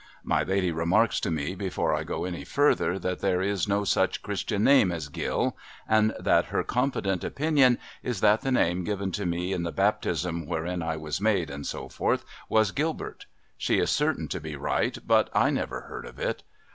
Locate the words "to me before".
1.19-1.93